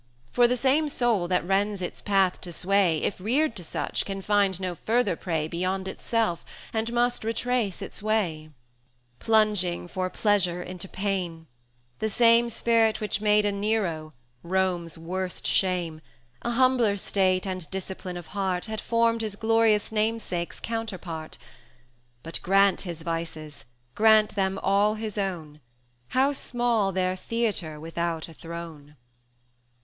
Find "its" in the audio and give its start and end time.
1.79-2.01, 7.83-8.01